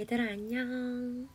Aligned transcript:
얘들아 0.00 0.28
안녕. 0.28 1.28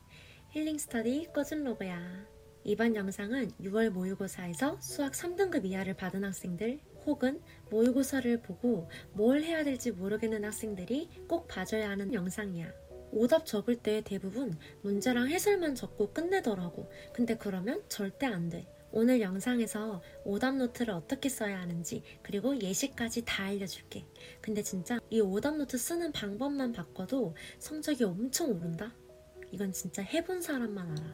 힐링 0.50 0.80
스터디 0.80 1.28
꺼진 1.36 1.64
로그야. 1.64 2.26
이번 2.64 2.96
영상은 2.96 3.52
6월 3.62 3.92
모의고사에서 3.92 4.82
수학 4.82 5.12
3등급 5.12 5.66
이하를 5.66 5.94
받은 5.94 6.24
학생들 6.24 6.80
혹은 7.06 7.44
모의고사를 7.70 8.42
보고 8.42 8.90
뭘 9.14 9.44
해야 9.44 9.64
될지 9.64 9.92
모르겠는 9.92 10.44
학생들이 10.44 11.28
꼭 11.30 11.48
봐줘야 11.48 11.92
하는 11.92 12.12
영상이야. 12.12 12.74
오답 13.12 13.46
적을 13.46 13.76
때 13.76 14.02
대부분 14.04 14.58
문제랑 14.82 15.30
해설만 15.30 15.76
적고 15.76 16.12
끝내더라고. 16.12 16.92
근데 17.14 17.38
그러면 17.38 17.84
절대 17.88 18.26
안 18.26 18.50
돼. 18.50 18.68
오늘 18.98 19.20
영상에서 19.20 20.02
오답 20.24 20.56
노트를 20.56 20.94
어떻게 20.94 21.28
써야 21.28 21.60
하는지 21.60 22.02
그리고 22.24 22.58
예시까지 22.58 23.26
다 23.26 23.44
알려줄게. 23.44 24.06
근데 24.40 24.64
진짜 24.64 25.02
이 25.10 25.20
오답 25.20 25.58
노트 25.58 25.78
쓰는 25.78 26.14
방법만 26.14 26.72
바꿔도 26.72 27.36
성적이 27.60 28.06
엄청 28.06 28.52
오른다? 28.52 28.96
이건 29.52 29.74
진짜 29.74 30.02
해본 30.02 30.42
사람만 30.42 30.92
알아. 30.92 31.14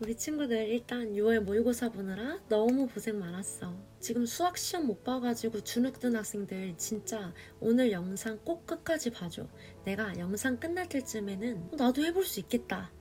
우리 0.00 0.14
친구들 0.14 0.68
일단 0.68 1.14
6월 1.14 1.40
모의고사 1.40 1.92
보느라 1.92 2.38
너무 2.50 2.86
고생 2.86 3.18
많았어. 3.18 3.74
지금 3.98 4.26
수학 4.26 4.58
시험 4.58 4.86
못 4.86 5.02
봐가지고 5.02 5.64
주눅 5.64 6.00
든 6.00 6.14
학생들 6.14 6.74
진짜 6.76 7.32
오늘 7.60 7.92
영상 7.92 8.38
꼭 8.44 8.66
끝까지 8.66 9.08
봐줘. 9.08 9.48
내가 9.86 10.18
영상 10.18 10.60
끝날 10.60 10.86
때쯤에는 10.86 11.70
어, 11.72 11.76
나도 11.76 12.04
해볼 12.04 12.26
수 12.26 12.40
있겠다. 12.40 12.92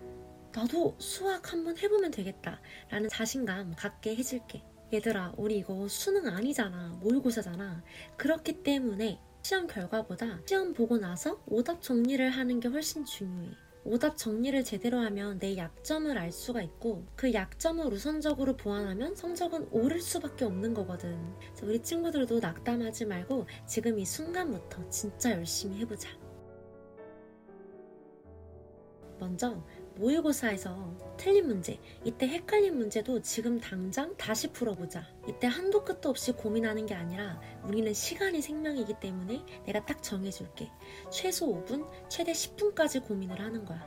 나도 0.53 0.95
수학 0.99 1.53
한번 1.53 1.77
해보면 1.77 2.11
되겠다. 2.11 2.59
라는 2.89 3.09
자신감 3.09 3.75
갖게 3.75 4.15
해줄게. 4.15 4.63
얘들아, 4.93 5.33
우리 5.37 5.57
이거 5.57 5.87
수능 5.87 6.27
아니잖아. 6.27 6.99
모의고사잖아. 7.01 7.83
그렇기 8.17 8.63
때문에 8.63 9.19
시험 9.43 9.67
결과보다 9.67 10.41
시험 10.45 10.73
보고 10.73 10.97
나서 10.97 11.41
오답 11.47 11.81
정리를 11.81 12.29
하는 12.29 12.59
게 12.59 12.67
훨씬 12.67 13.05
중요해. 13.05 13.51
오답 13.83 14.15
정리를 14.15 14.63
제대로 14.63 14.99
하면 14.99 15.39
내 15.39 15.57
약점을 15.57 16.15
알 16.15 16.31
수가 16.31 16.61
있고 16.61 17.03
그 17.15 17.33
약점을 17.33 17.83
우선적으로 17.87 18.55
보완하면 18.55 19.15
성적은 19.15 19.69
오를 19.71 19.99
수밖에 19.99 20.45
없는 20.45 20.75
거거든. 20.75 21.17
우리 21.63 21.81
친구들도 21.81 22.39
낙담하지 22.39 23.05
말고 23.05 23.47
지금 23.65 23.97
이 23.97 24.05
순간부터 24.05 24.87
진짜 24.89 25.31
열심히 25.31 25.79
해보자. 25.79 26.09
먼저 29.19 29.63
모의고사에서 30.01 31.15
틀린 31.15 31.45
문제, 31.45 31.79
이때 32.03 32.27
헷갈린 32.27 32.75
문제도 32.75 33.21
지금 33.21 33.59
당장 33.59 34.17
다시 34.17 34.51
풀어보자. 34.51 35.05
이때 35.29 35.45
한도 35.45 35.85
끝도 35.85 36.09
없이 36.09 36.31
고민하는 36.31 36.87
게 36.87 36.95
아니라 36.95 37.39
우리는 37.63 37.93
시간이 37.93 38.41
생명이기 38.41 38.95
때문에 38.99 39.45
내가 39.65 39.85
딱 39.85 40.01
정해줄게. 40.01 40.71
최소 41.11 41.47
5분, 41.47 41.87
최대 42.09 42.31
10분까지 42.31 43.07
고민을 43.07 43.39
하는 43.39 43.63
거야. 43.63 43.79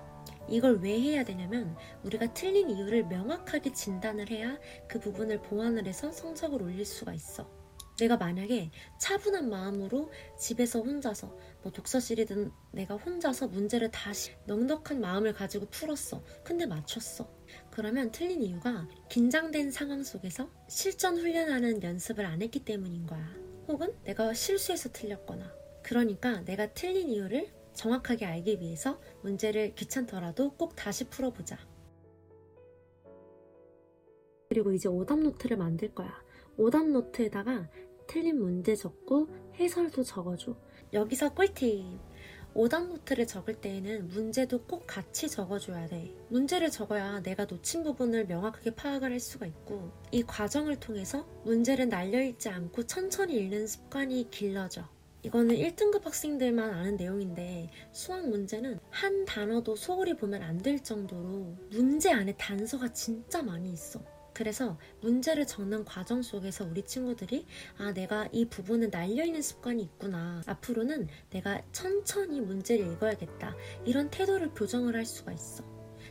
이걸 0.48 0.78
왜 0.78 1.00
해야 1.00 1.24
되냐면 1.24 1.76
우리가 2.04 2.32
틀린 2.32 2.70
이유를 2.70 3.06
명확하게 3.06 3.72
진단을 3.72 4.30
해야 4.30 4.56
그 4.86 5.00
부분을 5.00 5.42
보완을 5.42 5.86
해서 5.86 6.12
성적을 6.12 6.62
올릴 6.62 6.84
수가 6.84 7.12
있어. 7.12 7.63
내가 7.98 8.16
만약에 8.16 8.70
차분한 8.98 9.48
마음으로 9.48 10.10
집에서 10.38 10.80
혼자서 10.80 11.36
뭐 11.62 11.70
독서실이든 11.72 12.50
내가 12.72 12.96
혼자서 12.96 13.48
문제를 13.48 13.90
다시 13.90 14.32
넉넉한 14.46 15.00
마음을 15.00 15.32
가지고 15.32 15.66
풀었어. 15.66 16.22
근데 16.42 16.66
맞췄어. 16.66 17.28
그러면 17.70 18.10
틀린 18.10 18.42
이유가 18.42 18.88
긴장된 19.08 19.70
상황 19.70 20.02
속에서 20.02 20.50
실전 20.68 21.16
훈련하는 21.16 21.82
연습을 21.82 22.24
안 22.26 22.42
했기 22.42 22.64
때문인 22.64 23.06
거야. 23.06 23.24
혹은 23.68 23.94
내가 24.04 24.34
실수해서 24.34 24.90
틀렸거나. 24.90 25.52
그러니까 25.82 26.40
내가 26.44 26.72
틀린 26.72 27.10
이유를 27.10 27.52
정확하게 27.74 28.24
알기 28.24 28.60
위해서 28.60 29.00
문제를 29.22 29.74
귀찮더라도 29.74 30.54
꼭 30.56 30.74
다시 30.74 31.04
풀어보자. 31.08 31.58
그리고 34.48 34.72
이제 34.72 34.88
오답 34.88 35.18
노트를 35.18 35.56
만들 35.56 35.94
거야. 35.94 36.22
오답 36.56 36.86
노트에다가 36.88 37.68
틀린 38.06 38.40
문제 38.40 38.74
적고 38.74 39.28
해설도 39.58 40.02
적어줘. 40.02 40.56
여기서 40.92 41.34
꿀팁! 41.34 41.84
오답 42.56 42.86
노트를 42.86 43.26
적을 43.26 43.54
때에는 43.60 44.08
문제도 44.08 44.62
꼭 44.62 44.84
같이 44.86 45.28
적어줘야 45.28 45.88
돼. 45.88 46.14
문제를 46.28 46.70
적어야 46.70 47.20
내가 47.20 47.46
놓친 47.46 47.82
부분을 47.82 48.26
명확하게 48.26 48.76
파악을 48.76 49.10
할 49.10 49.18
수가 49.18 49.46
있고, 49.46 49.90
이 50.12 50.22
과정을 50.22 50.78
통해서 50.78 51.26
문제를 51.44 51.88
날려읽지 51.88 52.48
않고 52.48 52.84
천천히 52.86 53.36
읽는 53.38 53.66
습관이 53.66 54.30
길러져. 54.30 54.88
이거는 55.24 55.56
1등급 55.56 56.04
학생들만 56.04 56.70
아는 56.70 56.96
내용인데 56.96 57.70
수학 57.92 58.28
문제는 58.28 58.78
한 58.90 59.24
단어도 59.24 59.74
소홀히 59.74 60.14
보면 60.14 60.42
안 60.42 60.58
될 60.58 60.82
정도로 60.82 61.56
문제 61.70 62.12
안에 62.12 62.34
단서가 62.36 62.92
진짜 62.92 63.42
많이 63.42 63.72
있어. 63.72 64.00
그래서 64.34 64.76
문제를 65.00 65.46
적는 65.46 65.84
과정 65.84 66.22
속에서 66.22 66.64
우리 66.64 66.82
친구들이 66.82 67.46
아, 67.78 67.92
내가 67.92 68.28
이 68.32 68.44
부분은 68.46 68.90
날려있는 68.90 69.40
습관이 69.40 69.82
있구나. 69.82 70.42
앞으로는 70.46 71.08
내가 71.30 71.62
천천히 71.72 72.40
문제를 72.40 72.86
읽어야겠다. 72.92 73.54
이런 73.84 74.10
태도를 74.10 74.50
교정을 74.52 74.96
할 74.96 75.06
수가 75.06 75.32
있어. 75.32 75.64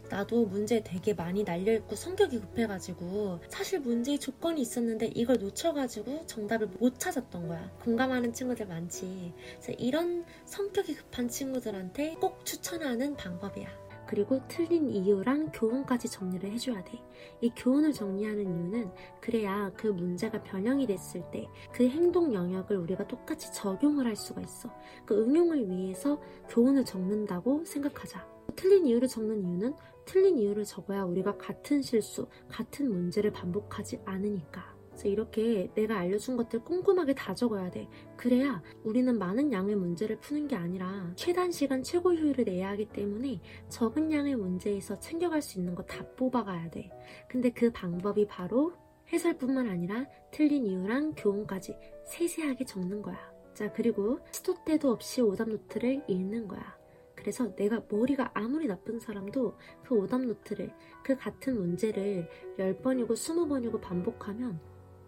나도 0.10 0.46
문제 0.46 0.84
되게 0.84 1.14
많이 1.14 1.44
날려있고 1.44 1.96
성격이 1.96 2.40
급해가지고 2.40 3.40
사실 3.50 3.80
문제의 3.80 4.20
조건이 4.20 4.62
있었는데 4.62 5.08
이걸 5.16 5.38
놓쳐가지고 5.40 6.28
정답을 6.28 6.68
못 6.68 7.00
찾았던 7.00 7.48
거야. 7.48 7.72
공감하는 7.84 8.34
친구들 8.34 8.68
많지. 8.68 9.34
이런 9.78 10.26
성격이 10.46 10.96
급한 10.96 11.28
친구들한테 11.28 12.16
꼭 12.20 12.46
추천하는 12.46 13.16
방법이야. 13.16 13.83
그리고 14.14 14.40
틀린 14.48 14.92
이유랑 14.92 15.50
교훈까지 15.54 16.08
정리를 16.08 16.52
해줘야 16.52 16.84
돼. 16.84 17.04
이 17.42 17.50
교훈을 17.56 17.94
정리하는 17.94 18.44
이유는 18.44 18.92
그래야 19.20 19.72
그 19.76 19.88
문제가 19.88 20.44
변형이 20.44 20.86
됐을 20.86 21.24
때 21.32 21.48
그 21.74 21.88
행동 21.88 22.32
영역을 22.32 22.78
우리가 22.78 23.08
똑같이 23.08 23.52
적용을 23.52 24.06
할 24.06 24.16
수가 24.16 24.42
있어. 24.42 24.70
그 25.04 25.20
응용을 25.20 25.68
위해서 25.68 26.22
교훈을 26.48 26.86
적는다고 26.86 27.66
생각하자. 27.66 28.24
틀린 28.56 28.86
이유를 28.86 29.08
적는 29.08 29.42
이유는 29.42 29.74
틀린 30.06 30.38
이유를 30.38 30.64
적어야 30.64 31.04
우리가 31.04 31.38
같은 31.38 31.82
실수, 31.82 32.28
같은 32.48 32.92
문제를 32.92 33.32
반복하지 33.32 34.00
않으니까. 34.06 34.76
그래서 34.94 35.08
이렇게 35.10 35.70
내가 35.74 35.98
알려준 35.98 36.38
것들 36.38 36.64
꼼꼼하게 36.64 37.16
다 37.16 37.34
적어야 37.34 37.70
돼. 37.72 37.88
그래야 38.16 38.62
우리는 38.84 39.18
많은 39.18 39.52
양의 39.52 39.76
문제를 39.76 40.20
푸는 40.20 40.48
게 40.48 40.56
아니라 40.56 41.12
최단 41.16 41.52
시간 41.52 41.82
최고 41.82 42.14
효율을 42.14 42.46
내야 42.46 42.70
하기 42.70 42.86
때문에 42.90 43.42
적은 43.70 44.12
양의 44.12 44.36
문제에서 44.36 45.00
챙겨갈 45.00 45.42
수 45.42 45.60
있는 45.60 45.76
거 45.76 45.84
다 45.84 46.06
뽑아가야 46.16 46.70
돼. 46.70 46.90
근데 47.28 47.50
그 47.50 47.72
방법이 47.72 48.26
바로 48.28 48.72
해설뿐만 49.12 49.68
아니라 49.68 50.06
틀린 50.32 50.66
이유랑 50.66 51.14
교훈까지 51.18 51.76
세세하게 52.06 52.64
적는 52.66 53.02
거야. 53.02 53.18
자, 53.54 53.72
그리고 53.74 54.20
시도 54.32 54.56
때도 54.64 54.92
없이 54.92 55.22
오답 55.22 55.50
노트를 55.50 56.04
읽는 56.08 56.48
거야. 56.48 56.78
그래서 57.16 57.54
내가 57.56 57.82
머리가 57.90 58.32
아무리 58.34 58.68
나쁜 58.68 59.00
사람도 59.00 59.56
그 59.84 59.96
오답 59.96 60.22
노트를, 60.22 60.72
그 61.04 61.16
같은 61.16 61.58
문제를 61.60 62.28
10번이고 62.58 63.12
20번이고 63.12 63.80
반복하면 63.82 64.60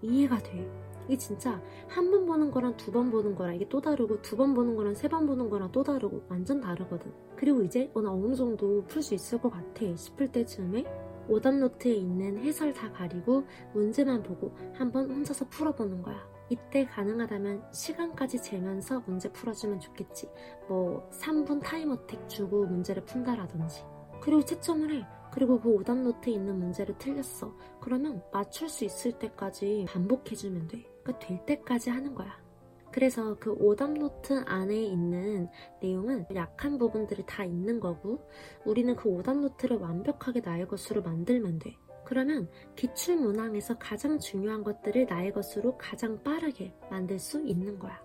이해가 0.06 0.38
돼. 0.40 0.70
이게 1.08 1.18
진짜 1.18 1.62
한 1.88 2.10
번 2.10 2.26
보는 2.26 2.50
거랑 2.52 2.78
두 2.78 2.92
번 2.92 3.12
보는 3.12 3.36
거랑 3.36 3.56
이게 3.56 3.68
또 3.70 3.80
다르고 3.82 4.22
두 4.22 4.36
번 4.38 4.54
보는 4.54 4.76
거랑 4.76 4.96
세 4.96 5.08
번 5.08 5.26
보는 5.28 5.50
거랑 5.50 5.72
또 5.72 5.84
다르고 5.84 6.24
완전 6.30 6.60
다르거든. 6.62 7.12
그리고 7.36 7.62
이제 7.64 7.92
어, 7.94 8.02
나 8.02 8.12
어느 8.12 8.34
정도 8.36 8.84
풀 8.88 9.04
수 9.04 9.14
있을 9.14 9.40
것 9.40 9.50
같아 9.52 9.96
싶을 9.96 10.32
때쯤에 10.32 10.84
오답 11.28 11.56
노트에 11.56 11.94
있는 11.94 12.38
해설 12.40 12.74
다 12.74 12.92
가리고 12.92 13.44
문제만 13.74 14.24
보고 14.24 14.52
한번 14.74 15.10
혼자서 15.12 15.48
풀어보는 15.50 16.02
거야. 16.02 16.28
이때 16.50 16.86
가능하다면 16.86 17.64
시간까지 17.72 18.42
재면서 18.42 19.02
문제 19.08 19.32
풀어주면 19.32 19.80
좋겠지. 19.80 20.30
뭐 20.68 21.10
3분 21.12 21.62
time 21.64 21.90
attack 21.90 22.30
주고 22.30 22.66
문제를 22.68 23.04
푼다라든지. 23.06 23.84
그리고 24.22 24.44
채점을 24.46 24.92
해. 24.94 25.04
그리고 25.32 25.60
그 25.60 25.70
오답 25.70 25.98
노트에 25.98 26.34
있는 26.34 26.58
문제를 26.60 26.98
틀렸어. 26.98 27.54
그러면 27.82 28.22
맞출 28.32 28.70
수 28.70 28.86
있을 28.86 29.14
때까지 29.20 29.86
반복해주면 29.90 30.68
돼. 30.68 30.86
그러니까 31.04 31.28
될 31.28 31.46
때까지 31.46 31.90
하는 31.90 32.16
거야. 32.16 32.44
그래서 32.92 33.36
그 33.40 33.52
오답 33.52 33.92
노트 33.92 34.42
안에 34.46 34.82
있는 34.82 35.50
내용은 35.82 36.26
약한 36.34 36.78
부분들이 36.78 37.26
다 37.26 37.44
있는 37.44 37.82
거고, 37.82 38.26
우리는 38.64 38.96
그 38.96 39.10
오답 39.10 39.38
노트를 39.38 39.78
완벽하게 39.78 40.40
나의 40.40 40.68
것으로 40.68 41.02
만들면 41.02 41.60
돼. 41.60 41.76
그러면 42.06 42.48
기출 42.76 43.18
문항에서 43.18 43.78
가장 43.80 44.18
중요한 44.20 44.64
것들을 44.64 45.08
나의 45.08 45.34
것으로 45.34 45.78
가장 45.78 46.24
빠르게 46.24 46.74
만들 46.90 47.20
수 47.20 47.42
있는 47.42 47.78
거야. 47.80 48.02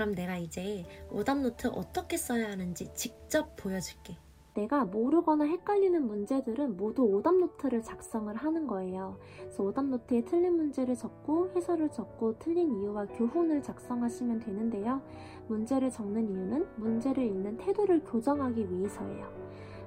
그럼 0.00 0.14
내가 0.14 0.38
이제 0.38 0.86
오답노트 1.10 1.68
어떻게 1.74 2.16
써야 2.16 2.48
하는지 2.48 2.90
직접 2.94 3.54
보여줄게. 3.56 4.16
내가 4.54 4.86
모르거나 4.86 5.44
헷갈리는 5.44 6.06
문제들은 6.06 6.78
모두 6.78 7.02
오답노트를 7.02 7.82
작성을 7.82 8.34
하는 8.34 8.66
거예요. 8.66 9.18
그래서 9.40 9.62
오답노트에 9.62 10.24
틀린 10.24 10.56
문제를 10.56 10.96
적고 10.96 11.50
해설을 11.54 11.90
적고 11.90 12.38
틀린 12.38 12.80
이유와 12.80 13.08
교훈을 13.08 13.62
작성하시면 13.62 14.40
되는데요. 14.40 15.02
문제를 15.48 15.90
적는 15.90 16.30
이유는 16.30 16.66
문제를 16.76 17.22
읽는 17.22 17.58
태도를 17.58 18.02
교정하기 18.04 18.72
위해서예요. 18.72 19.30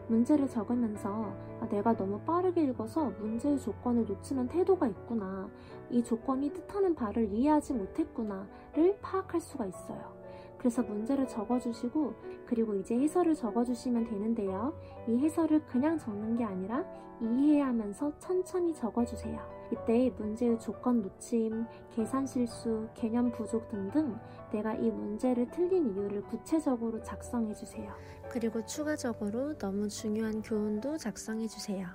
문제를 0.08 0.48
적으면서 0.48 1.34
아, 1.60 1.68
내가 1.70 1.96
너무 1.96 2.20
빠르게 2.22 2.64
읽어서 2.64 3.12
문제의 3.20 3.60
조건을 3.60 4.06
놓치는 4.06 4.48
태도가 4.48 4.88
있구나. 4.88 5.50
이 5.90 6.04
조건이 6.04 6.52
뜻하는 6.52 6.96
바를 6.96 7.32
이해하지 7.32 7.74
못했구나를 7.74 8.98
파악할 9.02 9.40
수가 9.40 9.66
있어요. 9.66 10.23
그래서 10.64 10.82
문제를 10.82 11.28
적어주시고 11.28 12.14
그리고 12.46 12.74
이제 12.74 12.98
해설을 12.98 13.36
적어주시면 13.36 14.06
되는데요. 14.06 14.74
이 15.10 15.18
해설을 15.18 15.66
그냥 15.66 15.98
적는 15.98 16.38
게 16.38 16.46
아니라 16.46 16.86
이해하면서 17.20 18.18
천천히 18.18 18.74
적어주세요. 18.74 19.42
이때 19.74 20.10
문제의 20.18 20.58
조건 20.60 21.02
놓침, 21.02 21.66
계산 21.92 22.26
실수, 22.26 22.88
개념 22.94 23.30
부족 23.34 23.68
등등 23.68 24.16
내가 24.54 24.74
이 24.76 24.90
문제를 24.90 25.52
틀린 25.52 25.94
이유를 25.94 26.22
구체적으로 26.24 27.02
작성해주세요. 27.02 27.92
그리고 28.32 28.66
추가적으로 28.66 29.58
너무 29.58 29.90
중요한 29.90 30.42
교훈도 30.42 30.96
작성해주세요. 30.96 31.88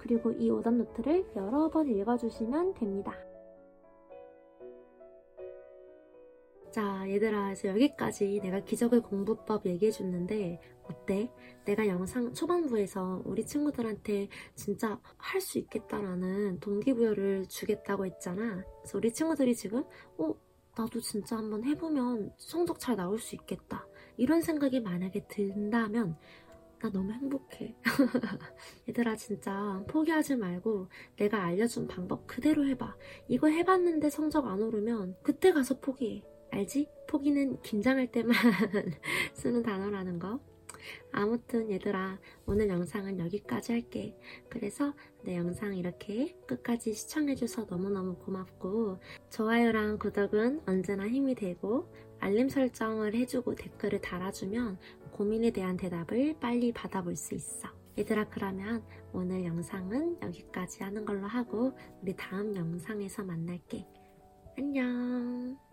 그리고 0.00 0.32
이 0.32 0.50
오답 0.50 0.74
노트를 0.74 1.26
여러 1.36 1.68
번 1.68 1.86
읽어주시면 1.86 2.74
됩니다. 2.74 3.12
자, 6.76 7.10
얘들아, 7.10 7.52
이제 7.52 7.68
여기까지 7.68 8.38
내가 8.42 8.60
기적의 8.60 9.00
공부법 9.00 9.64
얘기해줬는데, 9.64 10.60
어때? 10.82 11.30
내가 11.64 11.86
영상 11.86 12.34
초반부에서 12.34 13.22
우리 13.24 13.46
친구들한테 13.46 14.28
진짜 14.54 15.00
할 15.16 15.40
수 15.40 15.56
있겠다라는 15.58 16.60
동기부여를 16.60 17.46
주겠다고 17.48 18.04
했잖아. 18.04 18.62
그래서 18.82 18.98
우리 18.98 19.10
친구들이 19.10 19.54
지금, 19.54 19.84
어, 20.18 20.34
나도 20.76 21.00
진짜 21.00 21.38
한번 21.38 21.64
해보면 21.64 22.34
성적 22.36 22.78
잘 22.78 22.96
나올 22.96 23.18
수 23.18 23.34
있겠다. 23.36 23.86
이런 24.18 24.42
생각이 24.42 24.80
만약에 24.80 25.26
든다면, 25.28 26.18
나 26.80 26.90
너무 26.90 27.10
행복해. 27.10 27.74
얘들아, 28.86 29.16
진짜 29.16 29.82
포기하지 29.88 30.36
말고 30.36 30.88
내가 31.16 31.42
알려준 31.42 31.88
방법 31.88 32.26
그대로 32.26 32.66
해봐. 32.66 32.94
이거 33.28 33.48
해봤는데 33.48 34.10
성적 34.10 34.46
안 34.46 34.60
오르면 34.60 35.16
그때 35.22 35.52
가서 35.54 35.80
포기해. 35.80 36.22
알지? 36.50 36.88
포기는 37.08 37.60
긴장할 37.62 38.10
때만 38.10 38.34
쓰는 39.34 39.62
단어라는 39.62 40.18
거. 40.18 40.40
아무튼 41.12 41.70
얘들아 41.70 42.18
오늘 42.46 42.68
영상은 42.68 43.18
여기까지 43.18 43.72
할게. 43.72 44.16
그래서 44.48 44.94
내 45.24 45.36
영상 45.36 45.76
이렇게 45.76 46.36
끝까지 46.46 46.94
시청해줘서 46.94 47.66
너무너무 47.68 48.16
고맙고 48.16 49.00
좋아요랑 49.30 49.98
구독은 49.98 50.62
언제나 50.66 51.08
힘이 51.08 51.34
되고 51.34 51.92
알림 52.18 52.48
설정을 52.48 53.14
해주고 53.14 53.54
댓글을 53.54 54.00
달아주면 54.00 54.78
고민에 55.12 55.50
대한 55.50 55.76
대답을 55.76 56.36
빨리 56.40 56.72
받아볼 56.72 57.16
수 57.16 57.34
있어. 57.34 57.68
얘들아 57.98 58.28
그러면 58.28 58.82
오늘 59.12 59.44
영상은 59.44 60.18
여기까지 60.22 60.82
하는 60.82 61.04
걸로 61.04 61.26
하고 61.26 61.72
우리 62.02 62.14
다음 62.14 62.54
영상에서 62.54 63.24
만날게. 63.24 63.86
안녕. 64.58 65.65